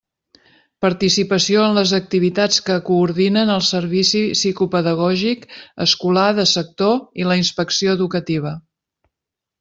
Participació 0.83 1.65
en 1.65 1.75
les 1.79 1.91
activitats 1.97 2.63
que 2.69 2.77
coordinen 2.87 3.51
el 3.55 3.61
servici 3.67 4.21
psicopedagògic 4.39 5.45
escolar 5.89 6.25
de 6.39 6.47
sector 6.53 6.97
i 7.25 7.29
la 7.33 7.37
Inspecció 7.43 7.93
Educativa. 7.99 8.55